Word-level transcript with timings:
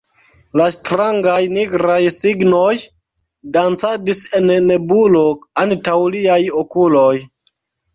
la 0.61 0.65
strangaj 0.75 1.35
nigraj 1.57 1.97
signoj 2.15 2.73
dancadis 3.61 4.25
en 4.41 4.53
nebulo 4.73 5.27
antaŭ 5.69 6.01
liaj 6.19 6.45
okuloj. 6.67 7.11